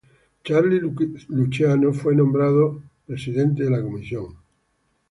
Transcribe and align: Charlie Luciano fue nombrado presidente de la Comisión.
Charlie 0.43 0.81
Luciano 1.27 1.93
fue 1.93 2.15
nombrado 2.15 2.81
presidente 3.05 3.63
de 3.65 3.69
la 3.69 3.83
Comisión. 3.83 4.35